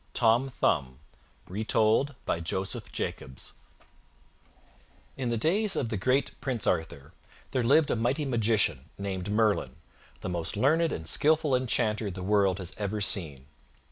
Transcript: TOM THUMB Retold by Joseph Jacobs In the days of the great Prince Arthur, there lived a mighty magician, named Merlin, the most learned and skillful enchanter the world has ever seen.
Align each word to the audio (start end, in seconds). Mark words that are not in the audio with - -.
TOM 0.15 0.49
THUMB 0.49 0.97
Retold 1.47 2.15
by 2.25 2.39
Joseph 2.39 2.91
Jacobs 2.91 3.53
In 5.15 5.29
the 5.29 5.37
days 5.37 5.75
of 5.75 5.89
the 5.89 5.95
great 5.95 6.31
Prince 6.41 6.65
Arthur, 6.65 7.13
there 7.51 7.63
lived 7.63 7.91
a 7.91 7.95
mighty 7.95 8.25
magician, 8.25 8.85
named 8.97 9.29
Merlin, 9.29 9.75
the 10.21 10.27
most 10.29 10.57
learned 10.57 10.91
and 10.91 11.05
skillful 11.07 11.55
enchanter 11.55 12.09
the 12.09 12.23
world 12.23 12.57
has 12.57 12.73
ever 12.79 12.99
seen. 12.99 13.45